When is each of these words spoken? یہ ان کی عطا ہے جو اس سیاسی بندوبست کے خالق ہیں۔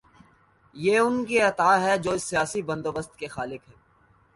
یہ 0.75 0.99
ان 0.99 1.25
کی 1.25 1.39
عطا 1.39 1.81
ہے 1.81 1.97
جو 1.97 2.11
اس 2.11 2.23
سیاسی 2.23 2.61
بندوبست 2.61 3.15
کے 3.15 3.27
خالق 3.27 3.69
ہیں۔ 3.69 3.77